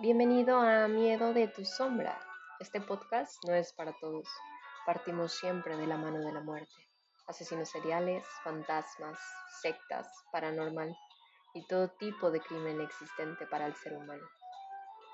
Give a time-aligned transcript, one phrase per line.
[0.00, 2.18] Bienvenido a Miedo de tu sombra.
[2.58, 4.28] Este podcast no es para todos.
[4.84, 6.74] Partimos siempre de la mano de la muerte.
[7.28, 9.16] Asesinos seriales, fantasmas,
[9.62, 10.92] sectas, paranormal
[11.54, 14.24] y todo tipo de crimen existente para el ser humano.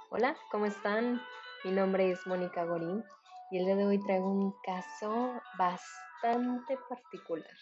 [0.09, 1.21] Hola, ¿cómo están?
[1.63, 3.05] Mi nombre es Mónica Gorín
[3.51, 7.55] y el día de hoy traigo un caso bastante particular.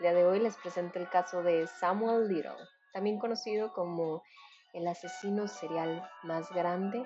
[0.00, 2.56] El día de hoy les presento el caso de Samuel Little,
[2.92, 4.24] también conocido como
[4.74, 6.98] el asesino serial más grande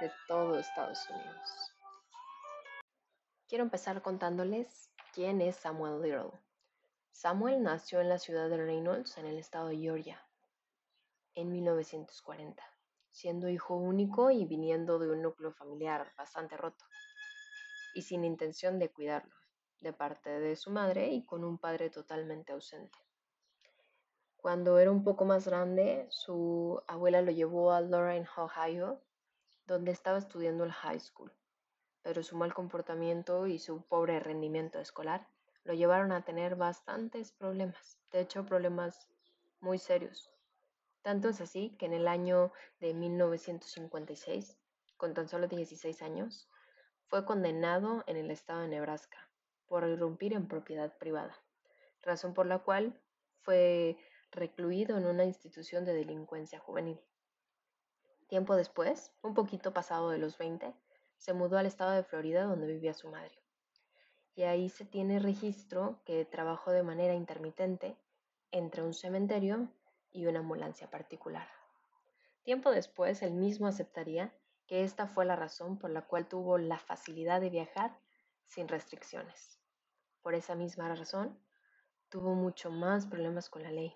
[0.00, 1.72] de todo Estados Unidos.
[3.48, 6.38] Quiero empezar contándoles quién es Samuel Little.
[7.10, 10.24] Samuel nació en la ciudad de Reynolds, en el estado de Georgia,
[11.34, 12.62] en 1940,
[13.10, 16.84] siendo hijo único y viniendo de un núcleo familiar bastante roto
[17.94, 19.34] y sin intención de cuidarlo,
[19.80, 23.05] de parte de su madre y con un padre totalmente ausente.
[24.46, 29.02] Cuando era un poco más grande, su abuela lo llevó a Lorraine, Ohio,
[29.66, 31.32] donde estaba estudiando el high school,
[32.02, 35.26] pero su mal comportamiento y su pobre rendimiento escolar
[35.64, 39.08] lo llevaron a tener bastantes problemas, de hecho problemas
[39.58, 40.30] muy serios.
[41.02, 44.56] Tanto es así que en el año de 1956,
[44.96, 46.48] con tan solo 16 años,
[47.08, 49.28] fue condenado en el estado de Nebraska
[49.66, 51.36] por irrumpir en propiedad privada,
[52.00, 52.96] razón por la cual
[53.42, 53.96] fue
[54.30, 57.00] recluido en una institución de delincuencia juvenil.
[58.28, 60.74] Tiempo después, un poquito pasado de los 20,
[61.16, 63.38] se mudó al estado de Florida donde vivía su madre.
[64.34, 67.96] Y ahí se tiene registro que trabajó de manera intermitente
[68.50, 69.68] entre un cementerio
[70.12, 71.48] y una ambulancia particular.
[72.42, 74.32] Tiempo después, él mismo aceptaría
[74.66, 77.96] que esta fue la razón por la cual tuvo la facilidad de viajar
[78.46, 79.60] sin restricciones.
[80.22, 81.38] Por esa misma razón,
[82.08, 83.94] tuvo mucho más problemas con la ley.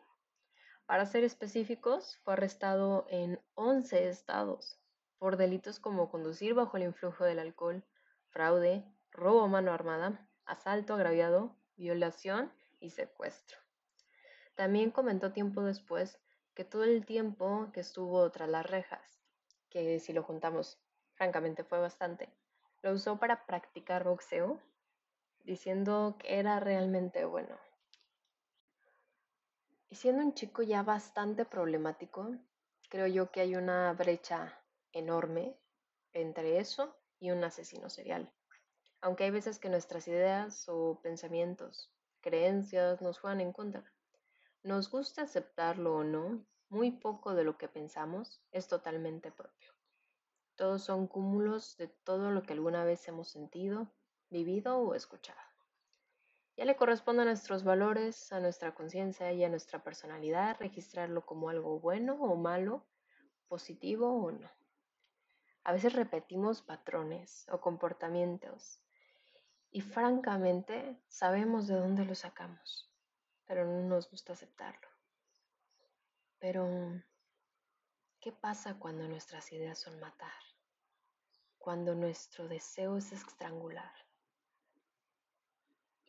[0.90, 4.76] Para ser específicos, fue arrestado en 11 estados
[5.18, 7.84] por delitos como conducir bajo el influjo del alcohol,
[8.30, 13.56] fraude, robo a mano armada, asalto agraviado, violación y secuestro.
[14.56, 16.18] También comentó tiempo después
[16.54, 19.22] que todo el tiempo que estuvo tras las rejas,
[19.68, 20.82] que si lo juntamos,
[21.14, 22.34] francamente fue bastante,
[22.82, 24.60] lo usó para practicar boxeo,
[25.44, 27.69] diciendo que era realmente bueno.
[29.92, 32.30] Y siendo un chico ya bastante problemático,
[32.88, 34.56] creo yo que hay una brecha
[34.92, 35.58] enorme
[36.12, 38.32] entre eso y un asesino serial.
[39.00, 43.92] Aunque hay veces que nuestras ideas o pensamientos, creencias nos juegan en contra.
[44.62, 49.72] Nos gusta aceptarlo o no, muy poco de lo que pensamos es totalmente propio.
[50.54, 53.90] Todos son cúmulos de todo lo que alguna vez hemos sentido,
[54.28, 55.49] vivido o escuchado.
[56.60, 61.48] Ya le corresponde a nuestros valores, a nuestra conciencia y a nuestra personalidad registrarlo como
[61.48, 62.84] algo bueno o malo,
[63.48, 64.50] positivo o no.
[65.64, 68.78] A veces repetimos patrones o comportamientos
[69.70, 72.92] y francamente sabemos de dónde lo sacamos,
[73.46, 74.88] pero no nos gusta aceptarlo.
[76.40, 76.68] Pero,
[78.20, 80.42] ¿qué pasa cuando nuestras ideas son matar?
[81.56, 84.09] Cuando nuestro deseo es estrangular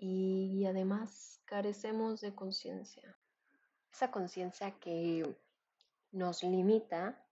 [0.01, 3.15] y además carecemos de conciencia.
[3.93, 5.37] Esa conciencia que
[6.11, 7.23] nos limita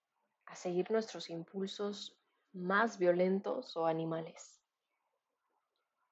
[0.45, 2.15] a seguir nuestros impulsos
[2.53, 4.61] más violentos o animales.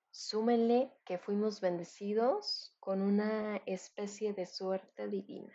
[0.10, 5.54] Súmenle que fuimos bendecidos con una especie de suerte divina,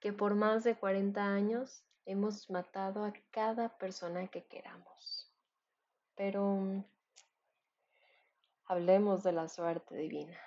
[0.00, 5.30] que por más de 40 años hemos matado a cada persona que queramos.
[6.14, 6.86] Pero
[8.70, 10.38] Hablemos de la suerte divina.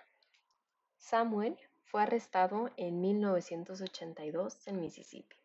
[0.95, 5.35] Samuel fue arrestado en 1982 en Mississippi,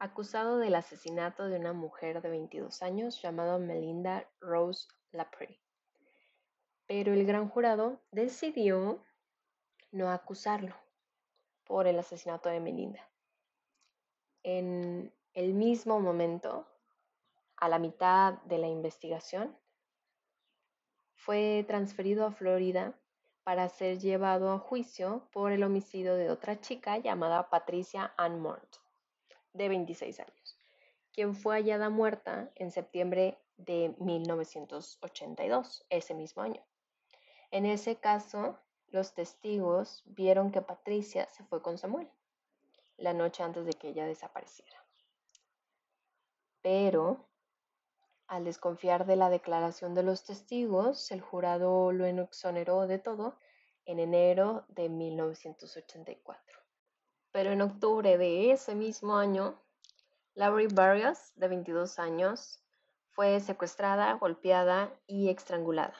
[0.00, 5.60] acusado del asesinato de una mujer de 22 años llamada Melinda Rose Lapre.
[6.88, 9.04] Pero el gran jurado decidió
[9.92, 10.74] no acusarlo
[11.62, 13.08] por el asesinato de Melinda.
[14.42, 16.66] En el mismo momento,
[17.56, 19.59] a la mitad de la investigación,
[21.20, 22.94] fue transferido a Florida
[23.44, 28.76] para ser llevado a juicio por el homicidio de otra chica llamada Patricia Ann Mort,
[29.52, 30.58] de 26 años,
[31.12, 36.62] quien fue hallada muerta en septiembre de 1982, ese mismo año.
[37.50, 38.58] En ese caso,
[38.88, 42.08] los testigos vieron que Patricia se fue con Samuel
[42.96, 44.82] la noche antes de que ella desapareciera.
[46.62, 47.29] Pero
[48.30, 53.36] al desconfiar de la declaración de los testigos, el jurado lo exoneró de todo
[53.86, 56.60] en enero de 1984.
[57.32, 59.60] Pero en octubre de ese mismo año,
[60.34, 62.62] Laurie Barrios, de 22 años,
[63.08, 65.96] fue secuestrada, golpeada y estrangulada.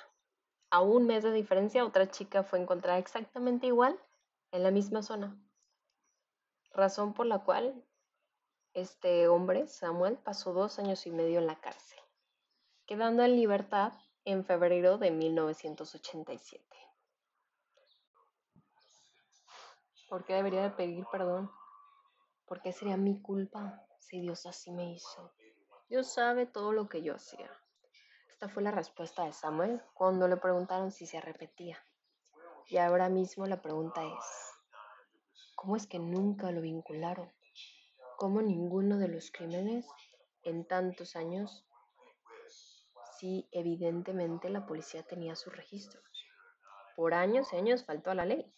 [0.70, 3.98] A un mes de diferencia, otra chica fue encontrada exactamente igual
[4.52, 5.36] en la misma zona.
[6.70, 7.84] Razón por la cual
[8.72, 11.99] este hombre, Samuel, pasó dos años y medio en la cárcel,
[12.90, 13.92] quedando en libertad
[14.24, 16.66] en febrero de 1987.
[20.08, 21.52] ¿Por qué debería de pedir perdón?
[22.46, 25.32] ¿Por qué sería mi culpa si Dios así me hizo?
[25.88, 27.48] Dios sabe todo lo que yo hacía.
[28.32, 31.78] Esta fue la respuesta de Samuel cuando le preguntaron si se arrepentía.
[32.66, 34.24] Y ahora mismo la pregunta es,
[35.54, 37.30] ¿cómo es que nunca lo vincularon?
[38.16, 39.86] ¿Cómo ninguno de los crímenes
[40.42, 41.64] en tantos años
[43.20, 46.02] sí evidentemente la policía tenía sus registros?
[46.96, 48.50] Por años y años faltó a la ley.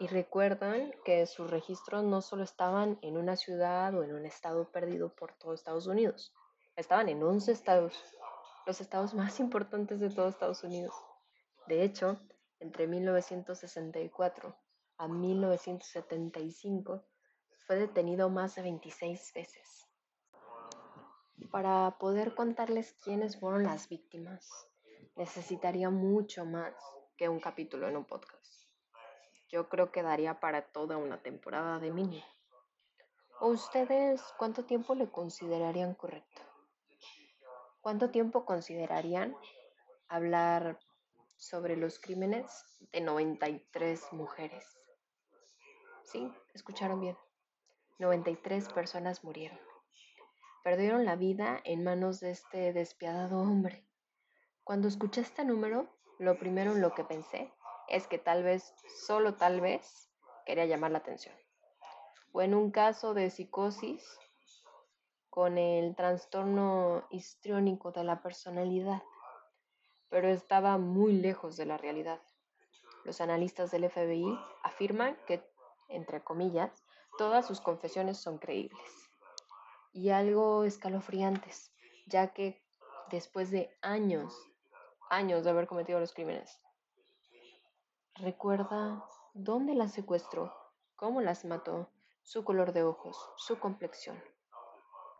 [0.00, 4.70] Y recuerdan que sus registros no solo estaban en una ciudad o en un estado
[4.70, 6.32] perdido por todo Estados Unidos,
[6.76, 8.00] estaban en 11 estados,
[8.64, 10.94] los estados más importantes de todo Estados Unidos.
[11.66, 12.20] De hecho,
[12.60, 14.56] entre 1964
[14.98, 17.04] a 1975
[17.66, 19.87] fue detenido más de 26 veces.
[21.50, 24.68] Para poder contarles quiénes fueron las víctimas,
[25.16, 26.74] necesitaría mucho más
[27.16, 28.68] que un capítulo en un podcast.
[29.48, 32.22] Yo creo que daría para toda una temporada de mini.
[33.40, 36.42] ¿O ustedes cuánto tiempo le considerarían correcto?
[37.80, 39.34] ¿Cuánto tiempo considerarían
[40.08, 40.78] hablar
[41.36, 44.64] sobre los crímenes de 93 mujeres?
[46.02, 47.16] Sí, escucharon bien.
[47.98, 49.58] 93 personas murieron.
[50.68, 53.86] Perdieron la vida en manos de este despiadado hombre.
[54.64, 55.88] Cuando escuché este número,
[56.18, 57.50] lo primero en lo que pensé
[57.88, 58.74] es que tal vez,
[59.06, 60.10] solo tal vez,
[60.44, 61.34] quería llamar la atención.
[62.32, 64.04] O en un caso de psicosis
[65.30, 69.02] con el trastorno histriónico de la personalidad,
[70.10, 72.20] pero estaba muy lejos de la realidad.
[73.04, 75.42] Los analistas del FBI afirman que,
[75.88, 76.84] entre comillas,
[77.16, 79.07] todas sus confesiones son creíbles
[79.98, 81.72] y algo escalofriantes,
[82.06, 82.62] ya que
[83.10, 84.32] después de años,
[85.10, 86.60] años de haber cometido los crímenes,
[88.14, 90.52] Recuerda dónde las secuestró,
[90.96, 91.88] cómo las mató,
[92.24, 94.20] su color de ojos, su complexión,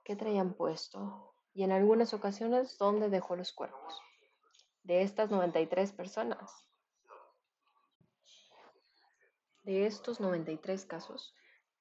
[0.05, 4.03] qué traían puesto y en algunas ocasiones dónde dejó los cuerpos.
[4.83, 6.51] De estas 93 personas,
[9.63, 11.37] de estos 93 casos,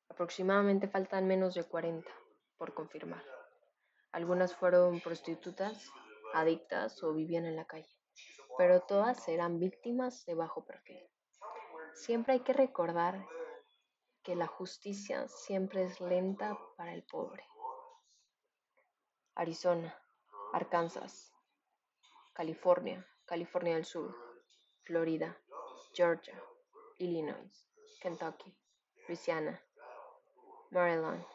[0.09, 2.07] aproximadamente faltan menos de 40
[2.57, 3.23] por confirmar.
[4.11, 5.91] Algunas fueron prostitutas,
[6.33, 7.97] adictas o vivían en la calle
[8.57, 11.07] pero todas eran víctimas de bajo perfil.
[11.93, 13.23] Siempre hay que recordar
[14.23, 17.45] que la justicia siempre es lenta para el pobre.
[19.35, 19.95] Arizona,
[20.53, 21.31] Arkansas,
[22.33, 24.15] California, California del Sur,
[24.81, 25.37] Florida,
[25.93, 26.41] Georgia,
[26.97, 27.69] Illinois,
[28.01, 28.57] Kentucky,
[29.07, 29.61] Louisiana,
[30.71, 31.25] Maryland,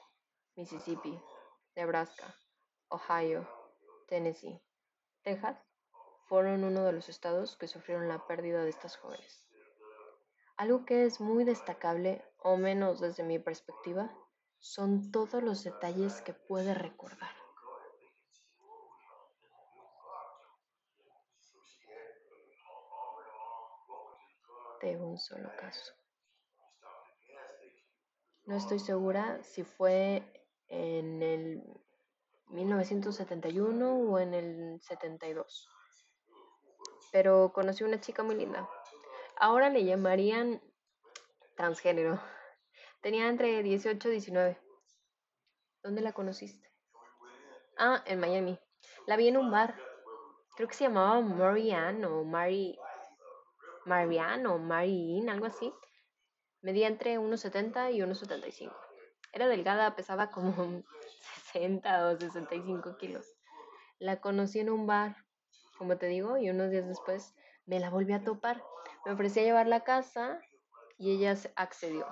[0.57, 1.19] Mississippi,
[1.75, 2.35] Nebraska,
[2.89, 3.49] Ohio,
[4.07, 4.61] Tennessee,
[5.23, 5.57] Texas
[6.27, 9.47] fueron uno de los estados que sufrieron la pérdida de estas jóvenes.
[10.57, 14.15] Algo que es muy destacable, o menos desde mi perspectiva,
[14.59, 17.35] son todos los detalles que puede recordar.
[24.83, 25.93] De un solo caso.
[28.45, 30.42] No estoy segura si fue
[30.73, 31.63] en el
[32.49, 35.73] 1971 o en el 72
[37.13, 38.69] pero conocí una chica muy linda.
[39.37, 40.61] Ahora le llamarían
[41.57, 42.21] transgénero.
[43.03, 44.59] Tenía entre 18 y 19.
[45.85, 46.69] ¿Dónde la conociste?
[47.77, 48.59] Ah, en Miami.
[49.07, 49.77] La vi en un bar.
[50.57, 52.79] Creo que se llamaba Marianne o Mari...
[53.85, 55.73] Marianne o Marianne, algo así.
[56.61, 58.73] Medía entre 1,70 y 1,75.
[59.33, 60.83] Era delgada, pesaba como
[61.53, 63.27] 60 o 65 kilos.
[63.99, 65.17] La conocí en un bar
[65.83, 67.35] como te digo, y unos días después
[67.67, 68.63] me la volví a topar.
[69.05, 70.41] Me ofrecí a llevarla a casa
[70.97, 72.07] y ella accedió.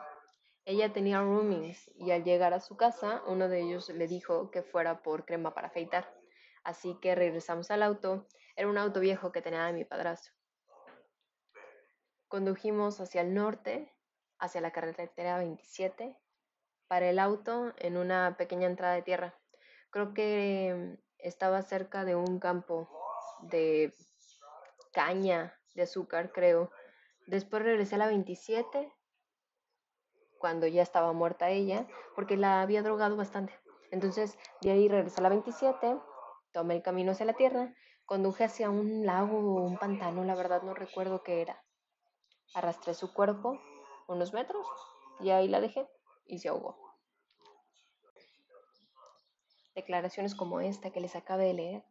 [0.65, 4.65] Ella tenía roomings y al llegar a su casa, uno de ellos le dijo que
[4.65, 6.13] fuera por crema para afeitar.
[6.65, 8.27] Así que regresamos al auto.
[8.57, 10.35] Era un auto viejo que tenía de mi padrastro.
[12.27, 13.95] Condujimos hacia el norte,
[14.41, 16.17] hacia la carretera 27,
[16.91, 19.39] para el auto en una pequeña entrada de tierra.
[19.91, 22.89] Creo que estaba cerca de un campo
[23.43, 23.95] de
[24.93, 26.73] caña de azúcar, creo.
[27.29, 28.93] Después regresé a la 27,
[30.41, 33.55] cuando ya estaba muerta ella, porque la había drogado bastante.
[33.93, 35.97] Entonces, de ahí regresé a la 27,
[36.53, 37.73] tomé el camino hacia la tierra,
[38.05, 41.63] conduje hacia un lago o un pantano, la verdad no recuerdo qué era.
[42.53, 43.61] Arrastré su cuerpo
[44.09, 44.67] unos metros
[45.21, 45.87] y ahí la dejé
[46.31, 46.79] y se ahogó.
[49.75, 51.85] Declaraciones como esta que les acabé de leer,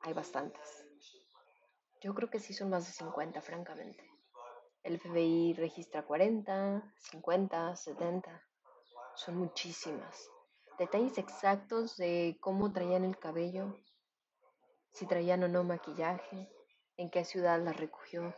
[0.00, 0.86] hay bastantes.
[2.00, 4.04] Yo creo que sí son más de 50, francamente.
[4.82, 8.42] El FBI registra 40, 50, 70.
[9.14, 10.28] Son muchísimas.
[10.78, 13.76] Detalles exactos de cómo traían el cabello,
[14.90, 16.50] si traían o no maquillaje,
[16.96, 18.34] en qué ciudad las recogió,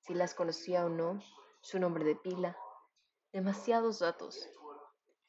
[0.00, 1.20] si las conocía o no,
[1.60, 2.56] su nombre de pila.
[3.32, 4.46] Demasiados datos.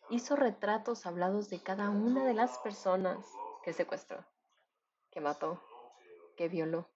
[0.09, 3.25] Hizo retratos hablados de cada una de las personas
[3.63, 4.25] que secuestró,
[5.09, 5.63] que mató,
[6.35, 6.89] que violó.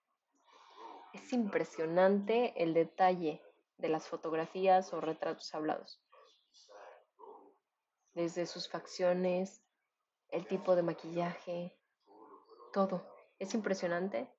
[1.14, 3.42] Es impresionante el detalle
[3.78, 5.98] de las fotografías o retratos hablados.
[8.12, 9.64] Desde sus facciones,
[10.28, 11.74] el tipo de maquillaje,
[12.70, 13.02] todo.
[13.38, 14.30] Es impresionante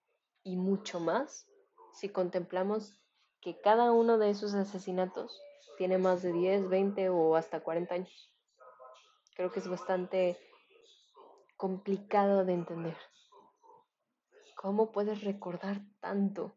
[0.43, 1.47] y mucho más
[1.93, 3.01] si contemplamos
[3.41, 5.41] que cada uno de esos asesinatos
[5.79, 8.33] tiene más de 10, 20 o hasta 40 años.
[9.33, 10.38] Creo que es bastante
[11.55, 12.98] complicado de entender.
[14.57, 16.53] ¿Cómo puedes recordar tanto?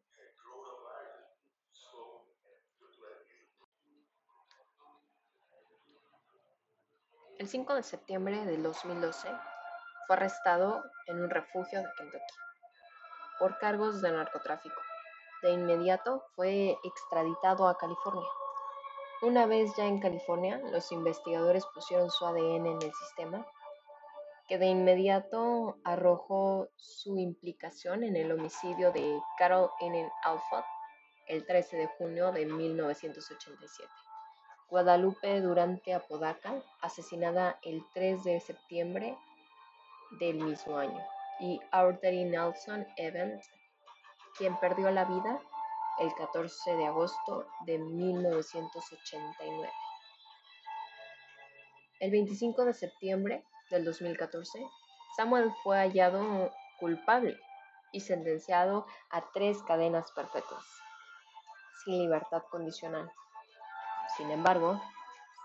[7.38, 9.28] El 5 de septiembre del 2012
[10.08, 12.34] fue arrestado en un refugio de Kentucky
[13.38, 14.80] por cargos de narcotráfico.
[15.42, 18.26] De inmediato fue extraditado a California.
[19.22, 23.46] Una vez ya en California, los investigadores pusieron su ADN en el sistema,
[24.48, 30.10] que de inmediato arrojó su implicación en el homicidio de Carol N.
[30.24, 30.64] Alford
[31.28, 33.88] el 13 de junio de 1987.
[34.68, 39.16] Guadalupe Durante Apodaca, asesinada el 3 de septiembre
[40.18, 41.00] del mismo año,
[41.38, 43.48] y Arthur Nelson Evans,
[44.36, 45.40] quien perdió la vida
[46.02, 49.72] el 14 de agosto de 1989.
[52.00, 54.66] El 25 de septiembre del 2014,
[55.16, 57.38] Samuel fue hallado culpable
[57.92, 60.64] y sentenciado a tres cadenas perpetuas,
[61.84, 63.08] sin libertad condicional.
[64.16, 64.82] Sin embargo,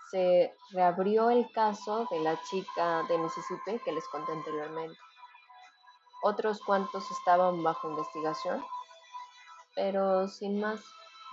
[0.09, 4.97] se reabrió el caso de la chica de Mississippi que les conté anteriormente.
[6.23, 8.65] Otros cuantos estaban bajo investigación,
[9.77, 10.83] pero sin más,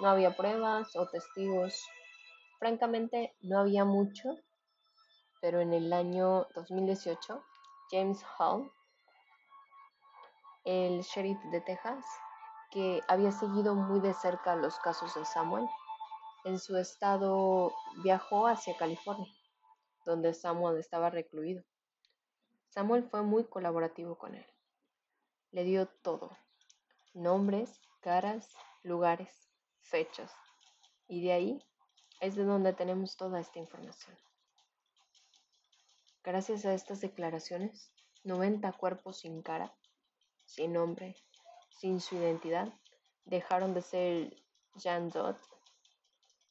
[0.00, 1.82] no había pruebas o testigos.
[2.58, 4.36] Francamente, no había mucho,
[5.40, 7.42] pero en el año 2018,
[7.90, 8.70] James Hall,
[10.64, 12.04] el sheriff de Texas,
[12.70, 15.66] que había seguido muy de cerca los casos de Samuel,
[16.44, 17.72] en su estado
[18.02, 19.32] viajó hacia California,
[20.04, 21.64] donde Samuel estaba recluido.
[22.68, 24.46] Samuel fue muy colaborativo con él.
[25.50, 26.36] Le dio todo,
[27.14, 28.50] nombres, caras,
[28.82, 29.48] lugares,
[29.80, 30.30] fechas,
[31.08, 31.64] y de ahí
[32.20, 34.14] es de donde tenemos toda esta información.
[36.22, 37.94] Gracias a estas declaraciones,
[38.24, 39.74] 90 cuerpos sin cara,
[40.44, 41.16] sin nombre,
[41.70, 42.68] sin su identidad,
[43.24, 44.36] dejaron de ser
[44.74, 45.36] Jan Dodd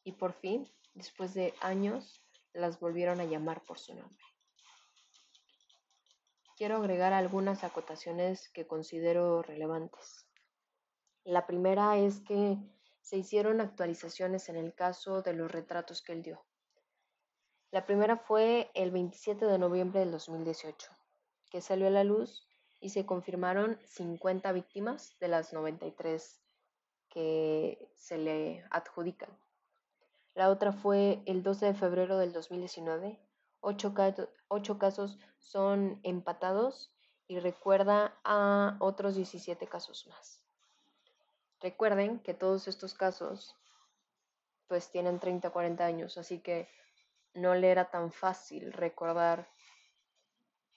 [0.04, 2.20] y por fin, después de años,
[2.54, 4.26] las volvieron a llamar por su nombre.
[6.58, 10.23] Quiero agregar algunas acotaciones que considero relevantes.
[11.26, 12.58] La primera es que
[13.02, 16.44] se hicieron actualizaciones en el caso de los retratos que él dio.
[17.72, 20.92] La primera fue el 27 de noviembre del 2018,
[21.50, 22.46] que salió a la luz
[22.82, 26.42] y se confirmaron 50 víctimas de las 93
[27.08, 29.30] que se le adjudican.
[30.34, 33.18] La otra fue el 12 de febrero del 2019.
[33.62, 33.94] Ocho,
[34.50, 36.94] ocho casos son empatados
[37.28, 40.43] y recuerda a otros 17 casos más.
[41.64, 43.56] Recuerden que todos estos casos
[44.68, 46.68] pues tienen 30, 40 años, así que
[47.34, 49.50] no le era tan fácil recordar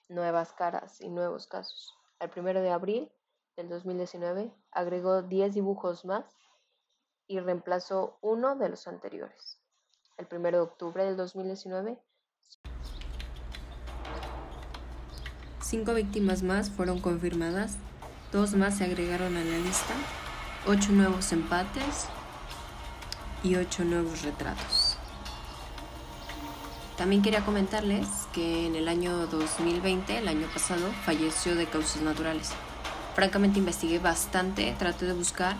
[0.07, 1.93] nuevas caras y nuevos casos.
[2.21, 3.11] El 1 de abril
[3.57, 6.23] del 2019 agregó 10 dibujos más
[7.27, 9.59] y reemplazó uno de los anteriores.
[10.15, 11.99] El 1 de octubre del 2019.
[15.61, 17.75] Cinco víctimas más fueron confirmadas,
[18.31, 19.93] dos más se agregaron a la lista,
[20.67, 22.07] ocho nuevos empates
[23.41, 24.97] y ocho nuevos retratos.
[26.97, 32.51] También quería comentarles que en el año 2020, el año pasado, falleció de causas naturales.
[33.15, 35.55] Francamente investigué bastante, traté de buscar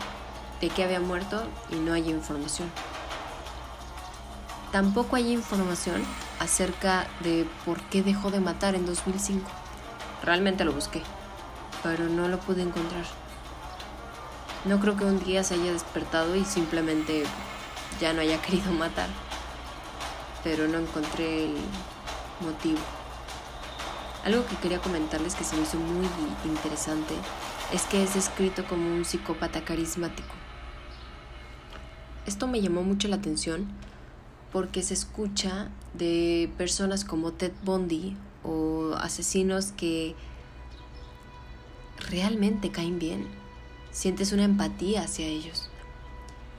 [0.59, 2.69] de qué había muerto y no hay información.
[4.73, 6.03] Tampoco hay información
[6.39, 9.49] acerca de por qué dejó de matar en 2005.
[10.23, 11.01] Realmente lo busqué,
[11.81, 13.05] pero no lo pude encontrar.
[14.67, 17.23] No creo que un día se haya despertado y simplemente
[18.01, 19.07] ya no haya querido matar,
[20.43, 21.55] pero no encontré el
[22.41, 22.79] motivo.
[24.25, 26.05] Algo que quería comentarles que se me hizo muy
[26.43, 27.13] interesante
[27.73, 30.35] es que es descrito como un psicópata carismático.
[32.25, 33.67] Esto me llamó mucho la atención
[34.51, 40.13] porque se escucha de personas como Ted Bundy o asesinos que
[42.09, 43.46] realmente caen bien.
[43.97, 45.71] Sientes una empatía hacia ellos.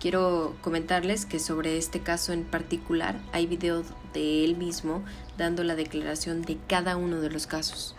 [0.01, 5.05] Quiero comentarles que sobre este caso en particular hay videos de él mismo
[5.37, 7.95] dando la declaración de cada uno de los casos,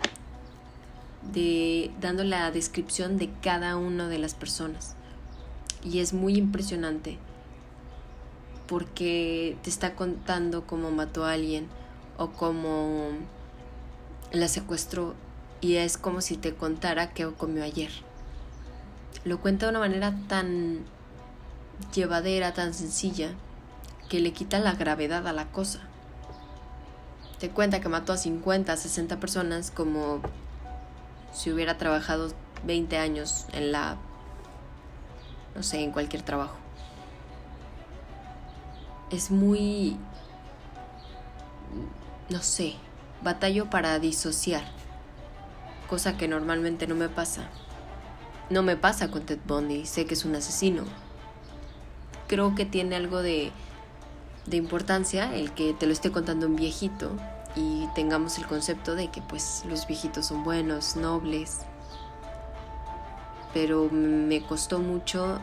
[1.31, 4.97] de, dando la descripción de cada una de las personas.
[5.85, 7.17] Y es muy impresionante
[8.67, 11.69] porque te está contando cómo mató a alguien
[12.17, 13.11] o cómo
[14.33, 15.15] la secuestró
[15.61, 18.08] y es como si te contara qué comió ayer.
[19.25, 20.85] Lo cuenta de una manera tan
[21.93, 23.31] llevadera, tan sencilla,
[24.09, 25.79] que le quita la gravedad a la cosa.
[27.39, 30.21] Te cuenta que mató a 50, 60 personas como
[31.33, 32.31] si hubiera trabajado
[32.65, 33.97] 20 años en la,
[35.55, 36.55] no sé, en cualquier trabajo
[39.09, 39.97] es muy,
[42.29, 42.75] no sé,
[43.21, 44.63] batallo para disociar,
[45.89, 47.49] cosa que normalmente no me pasa.
[48.49, 50.83] No me pasa con Ted Bundy, sé que es un asesino.
[52.27, 53.51] Creo que tiene algo de,
[54.47, 57.11] de importancia el que te lo esté contando un viejito
[57.55, 61.59] y tengamos el concepto de que pues los viejitos son buenos, nobles.
[63.53, 65.39] Pero me costó mucho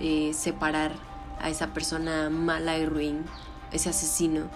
[0.00, 0.92] eh, separar
[1.40, 3.24] a esa persona mala y ruin,
[3.72, 4.48] ese asesino,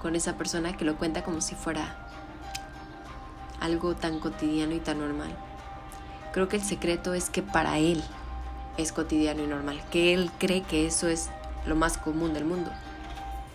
[0.00, 2.01] con esa persona que lo cuenta como si fuera
[3.62, 5.30] algo tan cotidiano y tan normal.
[6.32, 8.02] Creo que el secreto es que para él
[8.76, 11.30] es cotidiano y normal, que él cree que eso es
[11.64, 12.70] lo más común del mundo,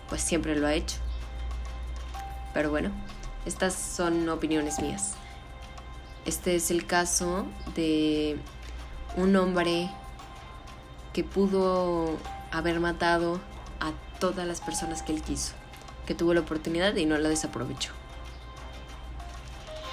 [0.08, 0.96] pues siempre lo ha hecho.
[2.54, 2.90] Pero bueno,
[3.44, 5.14] estas son opiniones mías.
[6.24, 8.38] Este es el caso de
[9.16, 9.90] un hombre
[11.12, 12.16] que pudo
[12.50, 13.40] haber matado
[13.80, 15.52] a todas las personas que él quiso,
[16.06, 17.92] que tuvo la oportunidad y no la desaprovechó.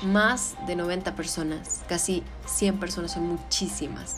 [0.02, 4.18] Más de 90 personas, casi 100 personas son muchísimas,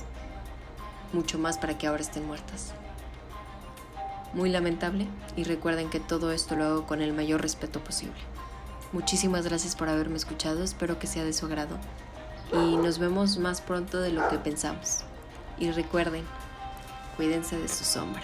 [1.13, 2.73] mucho más para que ahora estén muertas.
[4.33, 8.19] Muy lamentable y recuerden que todo esto lo hago con el mayor respeto posible.
[8.91, 11.77] Muchísimas gracias por haberme escuchado, espero que sea de su agrado
[12.51, 15.01] y nos vemos más pronto de lo que pensamos.
[15.59, 16.23] Y recuerden,
[17.17, 18.21] Cuídense de su sombra.